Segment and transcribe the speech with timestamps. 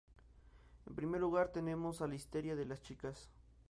[0.87, 3.29] En primer lugar tenemos la histeria de las chicas.